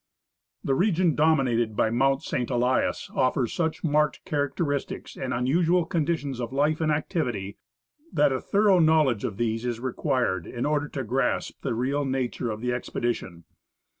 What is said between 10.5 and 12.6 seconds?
order to grasp the real nature